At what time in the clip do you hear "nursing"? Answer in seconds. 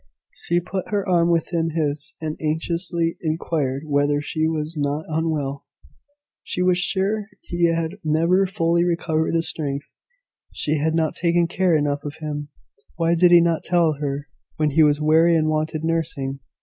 15.83-16.33